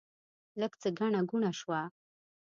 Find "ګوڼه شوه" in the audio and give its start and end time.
1.29-1.79